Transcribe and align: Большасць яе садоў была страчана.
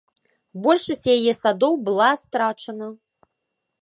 Большасць 0.67 1.05
яе 1.17 1.31
садоў 1.41 1.73
была 1.91 2.09
страчана. 2.23 2.87